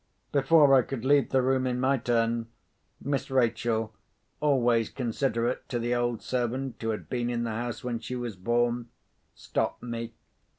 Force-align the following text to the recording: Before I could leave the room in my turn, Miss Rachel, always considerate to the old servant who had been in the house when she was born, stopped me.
Before 0.31 0.73
I 0.73 0.81
could 0.81 1.05
leave 1.05 1.29
the 1.29 1.43
room 1.43 1.67
in 1.67 1.79
my 1.79 1.95
turn, 1.99 2.47
Miss 2.99 3.29
Rachel, 3.29 3.93
always 4.39 4.89
considerate 4.89 5.69
to 5.69 5.77
the 5.77 5.93
old 5.93 6.23
servant 6.23 6.81
who 6.81 6.89
had 6.89 7.07
been 7.07 7.29
in 7.29 7.43
the 7.43 7.51
house 7.51 7.83
when 7.83 7.99
she 7.99 8.15
was 8.15 8.35
born, 8.35 8.89
stopped 9.35 9.83
me. 9.83 10.13